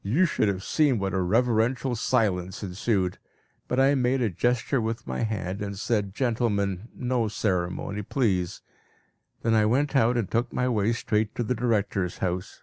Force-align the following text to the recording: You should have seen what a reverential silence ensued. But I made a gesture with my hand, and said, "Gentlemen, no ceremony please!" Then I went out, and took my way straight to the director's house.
You 0.00 0.24
should 0.24 0.48
have 0.48 0.64
seen 0.64 0.98
what 0.98 1.12
a 1.12 1.20
reverential 1.20 1.94
silence 1.94 2.62
ensued. 2.62 3.18
But 3.68 3.78
I 3.78 3.94
made 3.94 4.22
a 4.22 4.30
gesture 4.30 4.80
with 4.80 5.06
my 5.06 5.24
hand, 5.24 5.60
and 5.60 5.78
said, 5.78 6.14
"Gentlemen, 6.14 6.88
no 6.94 7.28
ceremony 7.28 8.00
please!" 8.00 8.62
Then 9.42 9.52
I 9.52 9.66
went 9.66 9.94
out, 9.94 10.16
and 10.16 10.30
took 10.30 10.54
my 10.54 10.70
way 10.70 10.94
straight 10.94 11.34
to 11.34 11.42
the 11.42 11.54
director's 11.54 12.16
house. 12.24 12.62